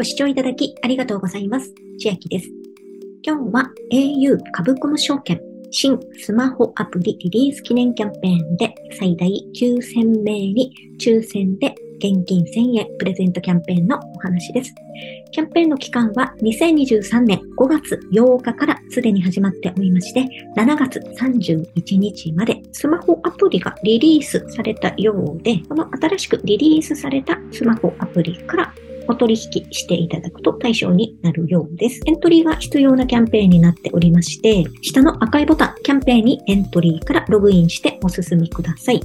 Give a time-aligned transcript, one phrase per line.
[0.00, 1.74] ご視聴いただきありがとうございます。
[1.98, 2.48] 千秋です。
[3.22, 5.38] 今日は au 株コム証券
[5.70, 14.72] 新スマホアプリリリース記念キャンペーンで最大9000名に抽選で現金1000円プレゼントキャンペーンのお話です。
[15.32, 20.26] キャンペーンの期間は2023年5月8日からすでに始まっておりまして、
[20.56, 28.74] 7月31日までスマホアプリがリリースされたようで、この新しくリリースされたスマホアプリから
[29.10, 32.00] お取引していただくと対象になるようです。
[32.06, 39.00] エントリーが必要なキャンペーンになっておりまして、下の赤いボタン、キャンペーンにエントリーからログインしてお進みください。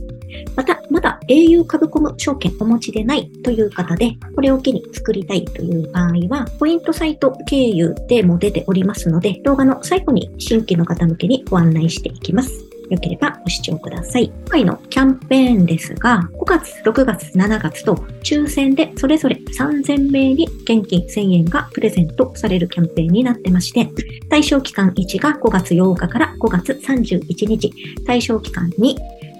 [0.56, 12.75] また、まだ au 株コム証券お持ちでないという方で、これを機に作りたいという場合は、ポイントサイト経由でも出ておりますので、動画の最後に新規の方向けにご案内していきます。
[12.90, 14.26] よければご視聴ください。
[14.26, 23.90] 今回のキャンペーンですが、5月、6月、7月と抽選でそれぞれ3000名に現金1000円がプレゼントされるキャンペーンになってまして、
[24.30, 27.74] 対象期間1が5月8日から5月31日、
[28.06, 28.96] 対象期間2、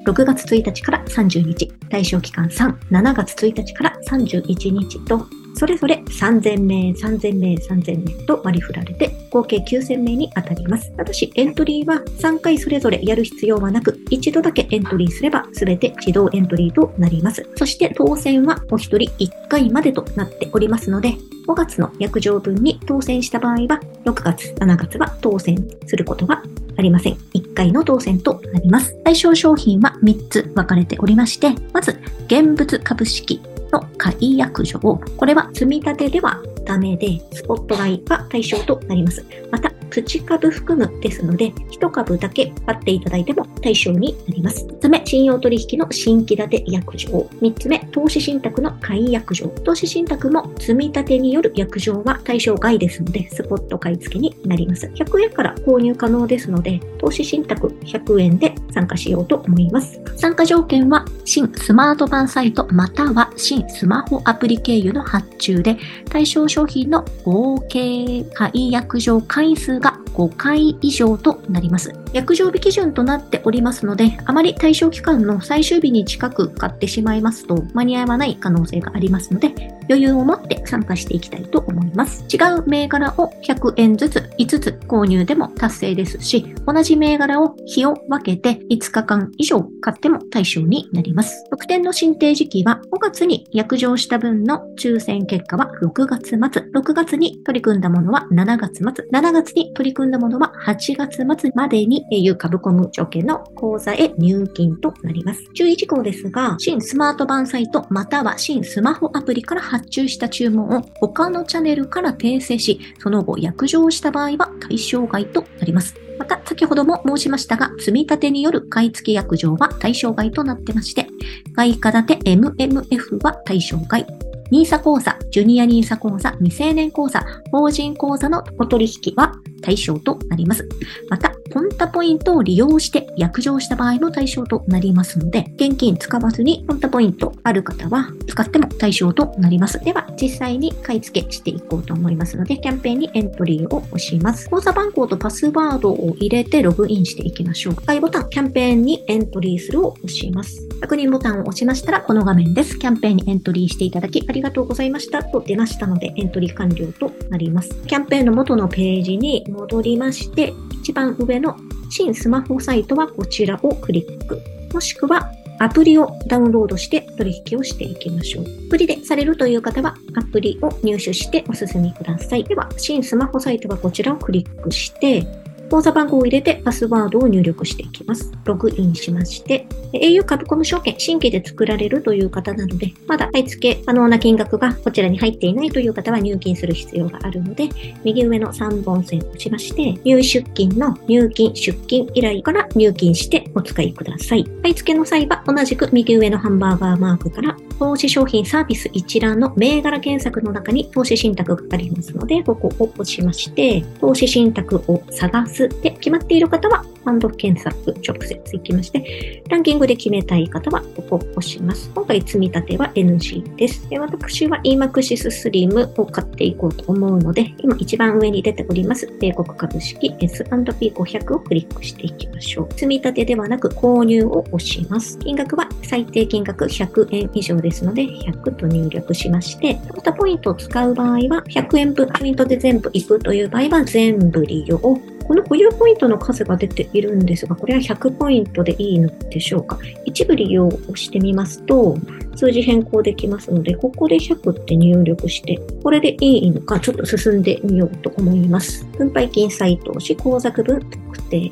[0.06, 5.28] 6月1日から30日、対象期間3、7月1日から31日と、
[5.58, 10.92] それぞれ3000名、3000名、3000名と割り振られて、合計9000名に当たります。
[10.96, 17.48] ただし、エントリーは3回それぞれやる必要はなく、一度だけエントリーすれば全て自動エントリーとなります。
[17.56, 21.14] そして当選はお一人1回までとなっておりますので、
[21.48, 26.44] 5月の約定分に当選した場合は、6月、7月は当選することが
[26.78, 27.14] ありません。
[27.34, 28.98] 1回の当選となります。
[29.04, 33.40] 対象商品は3つ分かれておりまして、まず、現物株式
[33.72, 34.80] の解約上。
[34.80, 39.26] これは積み立てではダメで、スポット買いが対象となります。
[39.52, 44.64] また、土株含むですので、1株だけ買っていただいても対象になります。
[44.68, 47.08] 1つ目、信用取引の新規立て約定。
[47.08, 49.48] 3つ目、投資信託の解約定。
[49.64, 54.86] 投資信託も積み立てによる約定は対象外ですので、スポット買い付けになります。
[54.94, 60.00] 100円から購入可能ですので、投資信託100円で参加しようと思います。
[60.16, 65.76] 参加条件は、新スマート版サイトまたは新スマホアプリ経由の発注で、
[66.08, 71.94] 対象商品の合計解約上回数が5回以上となります。
[72.14, 79.50] 約定日基準となっておりますので、あまり対象期間の最終日に近く買ってしまいますと間に合わない可能性がありますので、
[79.90, 82.24] 余裕を持って参加していきたいと思います。
[82.34, 91.48] 違う銘柄を100円ずつ5つ購入でも達成ですし、同じ銘柄を日を分けて5日間以上買っても対象になります。
[91.50, 105.44] 特典の申請時期は5月に約定した分の抽選結果は6月末、6月に取り組んだものは7月末、7月に取り組んだものは8月末までに au 株コム証券の口座へ入金となります。
[105.54, 115.96] 注意事項ですが、新スマート版サイトまたは新スマホアプリから発注した注文を他のチャンネルから訂正し、その後約定した場合は対象外となります。
[116.18, 121.08] また、先ほども申しましたが、積み立てによる買い付け約定は対象外となってまして、
[121.54, 124.06] 外貨建て MMF は対象外。
[124.52, 130.66] NISA 口座、ジュニア NISA 口座、未成年口座、法人口座のお取引は対象となります。
[131.10, 139.80] また、ポンタポイントを利用して約定した場合も対象となりますので、現金使わずにポンタポイントある方は使っても対象となります。
[139.80, 144.50] では、実際に買い付けしていこうと思いますので、キャンペーンにエントリーを押します。
[144.50, 147.74] 口座番号とパスワードを入れてログインしていきましょう。
[147.84, 150.68] 赤いボタン、キャンペーンにエントリーするを押します。
[150.82, 152.78] 確認ボタンを押しましたら、この画面です。
[152.78, 157.70] キャンペーンにエントリーしていただきありがとうございましたと出ましたので、エントリー完了となります。
[157.88, 160.54] キャンペーンの元のページに戻りまして、
[160.86, 161.58] 一番上の
[161.90, 164.40] 新スマホサイトはこちらをクリック。
[164.72, 168.46] もしくはアプリをダウンロードして取引をしていきましょう。
[168.68, 172.44] アプリでされるという方はアプリを入手してお進みください。
[172.44, 175.26] では、新スマホサイトはこちらをクリックして、
[175.70, 178.32] 口座番号を入れてパスワードを入力していきます。
[178.44, 187.70] ログインしまして、au 株コム証券新規で作られるという方なので、まだ買い付け可能な金額がこちらに入っていないという方は入金する必要があるので、
[188.04, 194.46] 右上の3本線を押しまして、入出金の入金、出金依頼から入金してお使いください。
[194.62, 205.70] 買い付けの際は同じく右上のハンバーガーマークから投資商品サービス一覧の銘柄検索の中に投資信託がありますので、ここを押しまして、投資信託を探す。
[205.82, 211.90] で、決まっている方は、ンド検索直接行きまして、ランキングで決めたい方は、ここを押します。
[211.94, 213.88] 今回積み立ては NG です。
[213.90, 222.74] で私は EMAXIS Slim を買っていこうと思うので、今一番上に出ております、米国株式 S&P500 をクリックしていきましょう。
[222.74, 225.18] 積み立てではなく購入を押します。
[225.20, 234.80] 金額は最低金額100円以上ですので、100と入力しまして、またポイントを使う場合は、100円分ポイントで全部行くという場合は全部利用。
[235.28, 239.80] この保有ポイントの数が出ているんですが、これは100ポイントでいいのでしょうか？
[240.06, 241.98] 一部利用をしてみますと、
[242.36, 248.86] 数字変更できますので、ここで100って入力して、これでいいのか、ちょっと進んでみようと思います。
[248.98, 251.52] 分配金再投資、口座区分特定、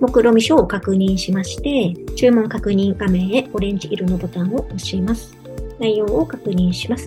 [0.00, 5.36] 目論見書を確認しまして、注文確認画面へオレンジ色のボタンを押します。
[5.78, 7.06] 内容を確認します。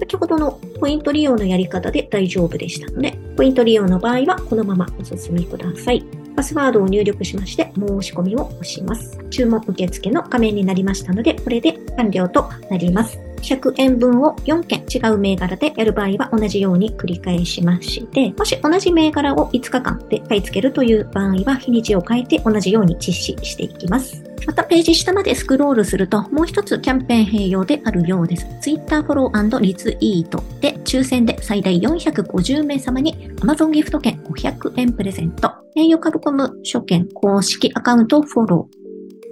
[0.00, 6.04] 先ほどのポイント利用のやり方で大丈夫でしたので、ポイント利用の場合はこのままお進みください。
[6.36, 9.18] パスワードを入力しまして、申し込みを押します。
[9.30, 13.23] 注文受付の画面になりましたので、これで完了となります。
[13.44, 24.24] 100円分を4件違う銘柄でやる場合は同じように繰り返しまして、もし同じ銘柄を5日間で買い付けるという場合は日にちを変えて同じように実施していきます。
[24.46, 28.46] またページ下までスクロールするともう一つキャンペーン併用であるようです。
[28.60, 35.50] Twitter フォローリツイートで抽選で最大450名様に Amazon ギフト券500円プレゼント。
[35.74, 38.83] 名誉株コム書券公式アカウントフォロー。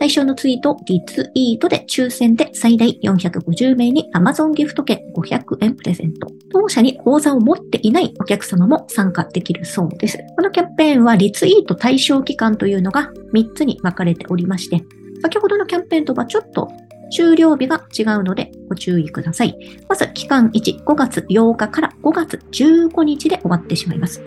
[0.03, 6.27] 対象のツイート、リツイートで抽選で最大450名に Amazon ギフト券500円プレゼント。
[6.51, 10.19] 当社に口座を持っていないお客様も参加できるそうです。
[10.35, 14.83] このキャンペーンはリツイート対象期間というのが3つに分かれておりまして、
[15.23, 16.69] 先ほどのキャンペーンとはちょっと
[17.13, 19.57] 終了日が違うのでご注意ください。
[19.89, 24.21] まず、期間1、5月8日から5月15日で終わってしまいます。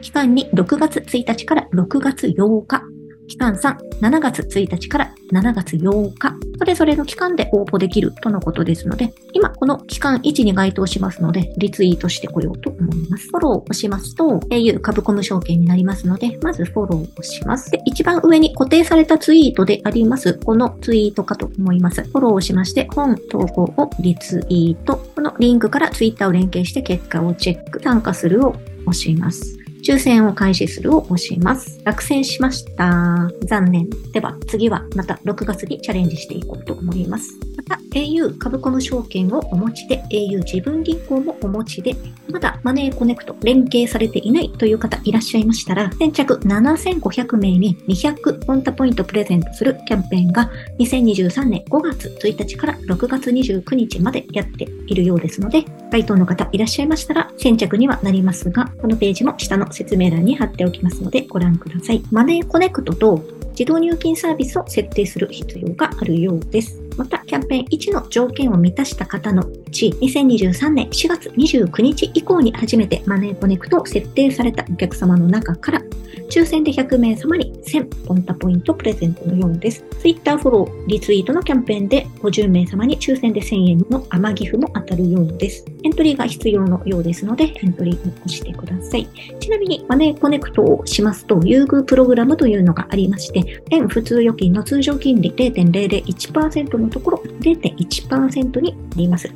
[0.00, 2.97] 期間2、6月1日から6月8日。
[3.28, 13.28] 期間3、7月1日から7月8日、それぞれの期間で応募できるとのことですので、今この期間1に該当しますので、リツイートしてこようと思います。
[13.28, 17.70] フォローを押しますと、au 株コム証券になりますので、まずフォローを押します。
[17.70, 22.02] で、一番上に固定されたツイートであります、このツイートかと思います。
[22.04, 24.96] フォローをしまして、本投稿をリツイート。
[25.14, 29.57] このリンクからツイッターを連携して結果をチェック、参加するを押します。
[29.84, 31.80] 抽選を開始するを押します。
[31.84, 33.30] 落選しました。
[33.44, 33.88] 残念。
[34.12, 37.32] では次はまた6月にチャレンジしていこうと思います。
[37.56, 41.94] また au 株コム証券をお持ちで au 自分銀行もお持ちで
[42.30, 62.02] まだマネーコネクト連携されていないという方いらっしゃいましたら先着7500名に200ポンタポイントプレゼントするキャンペーンが2023年5月1日から6月29日までやっているようですので該当の方いらっしゃいましたら先着にはなりますがこのページも下の説明欄に貼っておきますのでご覧ください。
[62.10, 66.87] マネーコネクトと自動入金サービスを設定する必要があるようです。
[66.98, 75.82] また、キャンペーン1の条件を満たした方のうち、2023年4月29日以降に初めてマネーコネクトを設定されたお客様の中から、
[76.28, 79.84] 抽選で100名様に1000ポンタポイントプレゼントのようです。
[80.00, 85.64] Twitter フォロー、リツイートのキャンペーンで50名様に抽選で1000円の甘ギフも当たるようです。
[85.84, 89.08] エントリーが必要のようですので、エントリーを押してください。
[89.40, 99.28] ちなみに、マネーコネクトをしますと、優遇プログラムというのがありまして、円普通預金の通常金利0.001%のところ0.1%になります。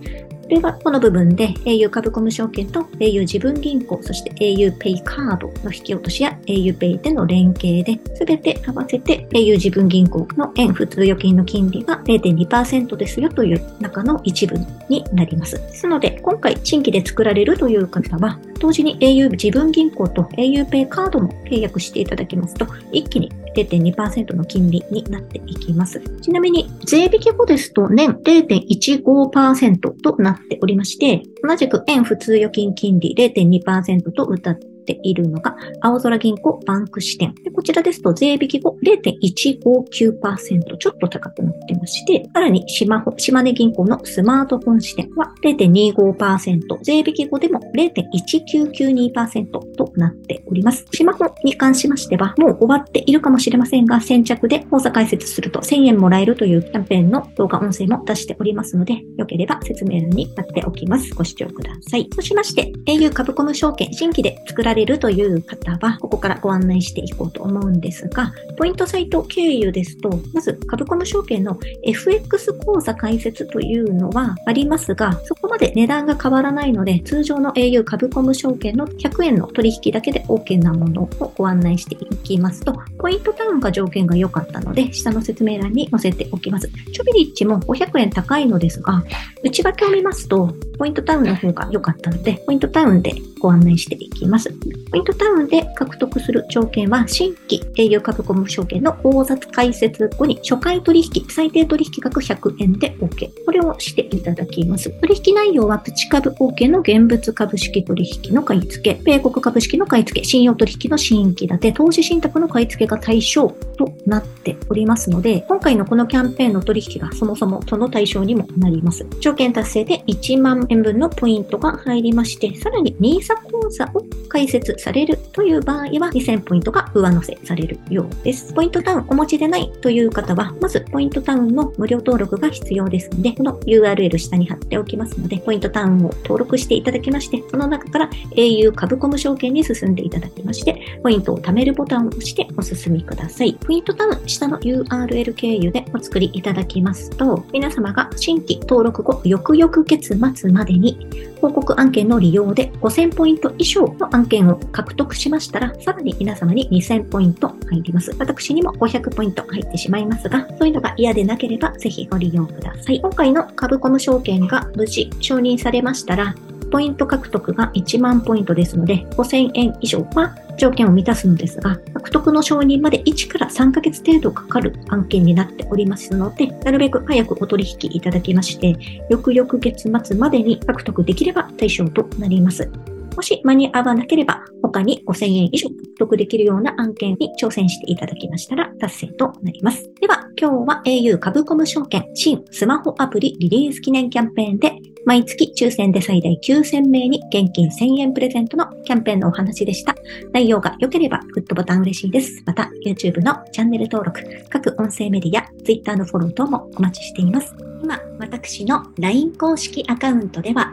[0.53, 14.57] れはこの部分で au 株コム証券と au 自分銀行、そして auPay カードの引き落としや auPay での連携で、すべて合わせて au 自分銀行の円普通預金の金利が0.2%ですよという中の一部
[14.89, 15.57] になります。
[15.57, 26.01] ですので、今回新規で作られるという方は、同時に au 自分銀行と auPay カードも契約していただきますと、一気に0.2%の金利になっていきます。
[26.21, 37.35] ちなみに、税引き後ですと年0.15%となっておりまして、同じく円普通預金金利0.2%と歌ってているのが、青空銀行バンク支店。
[37.55, 50.87] こちらですと、税引き後0.159%、ちょっと高くなってまして、さらに島、島根銀行のスマートフォン支店は0.25%、税引き後でも0.1992%となっております。
[50.93, 61.15] 島ホに関しましては、もう終わっているかもしれませんが、先着で口座開設すると1000円もらえるというキャンペーンの動画音声も出しておりますので、よければ説明欄に貼っておきます。
[61.15, 62.09] ご視聴ください。
[62.15, 86.69] そしまして、au 株コム証券新規で作られるという方は、ここからご案内していこうと思うんですが、ポイントサイト経由ですと、まず株コム証券の FX 口座開設というのはありますが、そこまで値段が変わらないので、通常の au 株コム証券の100円の取引だけで OK なものをご案内していきますと、ポイントタウンが条件が良かったので、下の説明欄に載せておきます。
[86.93, 89.03] チョビリッジも500円高いのですが、
[89.43, 94.53] 内訳を見ますと、ポイントタウンの方が良かったので、ポイントタウンでご案内していきます。
[94.91, 103.31] ポイントタウンで獲得する条件は、新規 au 株コム証券の大雑開設後に初回取引、最低取引額100円で OK。
[103.45, 104.91] これをしていただきます。
[104.91, 119.07] 取引内容は、プチ株 OK の現物株式取引の買い付け、米国株式の買い付け、信用取引の新規立て、投資信託の買い付けが対象となっておりますので、今回のこのキャンペーンの取引がそもそもその対象にもなります。
[119.21, 128.53] 条件達成で1万円分のポイントが入りまして、さらに NISA 口座を開設されるという場合は2000ポイントが上乗せされるようです。
[128.55, 143.55] ポイントタウンお持ちでないという方は、まずポイントタウンの無料登録が必要ですので、この URL 下に貼っておきますので、ポイントタウンを登録していただきまして、その中から au 株コム証券に進んでいただきまして、ポイントを貯めるボタンを押してお進みください。
[143.55, 150.95] ポイントタウン下の URL 経由でお作りいただきますと、皆様が新規登録後、翌々月末ままでに
[151.37, 158.15] 広告案件の利用で5000ポイント以上の案件を獲得しましたら、さらに皆様に2000ポイント入ります。
[158.19, 163.01] 私にも500ポイント入ってしまいますが、そういうのが嫌でなければぜひご利用ください。
[163.01, 166.35] 今回の株コム証券が無事承認されましたら、
[166.71, 178.77] ポイント獲得が1万ポイントですので、5000円以上は条件を満たすのですが、獲得の承認まで1から3ヶ月程度かかる案件になっておりますので、なるべく早くお取引いただきまして、
[179.09, 182.71] 翌々月末までに獲得できれば対象となります。
[183.17, 189.91] もし間に合わなければ、他に5000円以上獲得できるような案件に挑戦していただきましたら達成となります。
[190.01, 194.73] では、今日は au 株コム証券新スマホアプリリリース記念キャンペーンで
[195.05, 199.95] 毎月抽選で最大9000名に現金1000円プレゼントのキャンペーンのお話でした。
[200.33, 202.43] 内容が良ければグッドボタン嬉しいです。
[202.47, 207.55] また YouTube のチャンネル登録、各音声メディア、Twitter のフォロー等もお待ちしています。
[207.83, 210.73] 今、私の LINE 公式アカウントでは